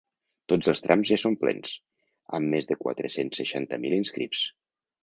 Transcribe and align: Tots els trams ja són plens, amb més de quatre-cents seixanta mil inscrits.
Tots 0.53 0.69
els 0.71 0.79
trams 0.85 1.09
ja 1.11 1.19
són 1.25 1.37
plens, 1.43 1.75
amb 2.39 2.53
més 2.55 2.73
de 2.73 2.81
quatre-cents 2.83 3.43
seixanta 3.43 3.85
mil 3.87 3.97
inscrits. 4.01 4.47